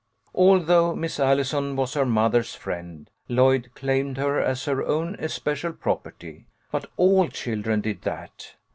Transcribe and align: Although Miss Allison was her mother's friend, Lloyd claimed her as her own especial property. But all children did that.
Although 0.33 0.95
Miss 0.95 1.19
Allison 1.19 1.75
was 1.75 1.93
her 1.93 2.07
mother's 2.07 2.55
friend, 2.55 3.07
Lloyd 3.29 3.69
claimed 3.75 4.17
her 4.17 4.39
as 4.39 4.65
her 4.65 4.83
own 4.83 5.15
especial 5.19 5.73
property. 5.73 6.47
But 6.71 6.89
all 6.97 7.27
children 7.27 7.81
did 7.81 8.01
that. 8.01 8.55